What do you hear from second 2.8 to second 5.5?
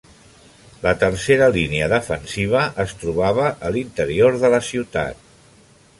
es trobava a l'interior de la ciutat.